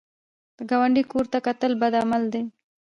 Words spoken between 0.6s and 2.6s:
ګاونډي کور ته کتل بد عمل دی